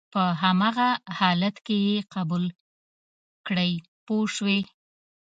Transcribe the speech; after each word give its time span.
په 0.13 0.21
هماغه 0.41 0.89
حالت 1.19 1.55
کې 1.65 1.77
یې 1.87 1.97
قبول 2.13 2.45
کړئ 3.47 3.71
پوه 4.05 4.25
شوې!. 4.35 4.59